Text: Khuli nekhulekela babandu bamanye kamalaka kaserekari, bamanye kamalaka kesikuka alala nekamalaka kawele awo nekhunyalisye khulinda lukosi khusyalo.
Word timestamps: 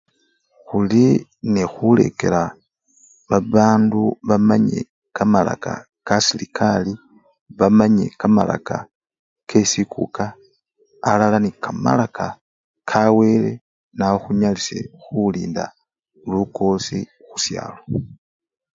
Khuli 0.67 1.05
nekhulekela 1.53 2.43
babandu 3.29 4.01
bamanye 4.27 4.79
kamalaka 5.15 5.73
kaserekari, 6.07 6.93
bamanye 7.59 8.05
kamalaka 8.19 8.77
kesikuka 9.49 10.25
alala 11.09 11.37
nekamalaka 11.41 12.25
kawele 12.89 13.51
awo 13.59 14.15
nekhunyalisye 14.15 14.79
khulinda 15.01 15.65
lukosi 16.31 16.99
khusyalo. 17.27 17.77